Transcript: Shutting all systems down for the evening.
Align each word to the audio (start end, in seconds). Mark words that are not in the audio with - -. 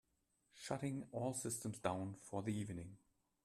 Shutting 0.55 1.05
all 1.11 1.35
systems 1.35 1.77
down 1.77 2.15
for 2.21 2.41
the 2.41 2.51
evening. 2.57 2.97